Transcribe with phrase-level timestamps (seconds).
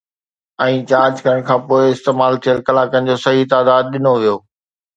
[0.63, 4.37] ۽ charge ڪرڻ کان پوءِ استعمال ٿيل ڪلاڪن جو صحيح تعداد ڏنو ويو